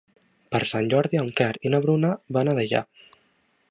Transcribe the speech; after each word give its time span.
Per 0.55 0.61
Sant 0.69 0.87
Jordi 0.93 1.21
en 1.25 1.29
Quer 1.41 1.51
i 1.69 1.73
na 1.75 1.83
Bruna 1.87 2.13
van 2.39 2.51
a 2.55 2.61
Deià. 2.63 2.87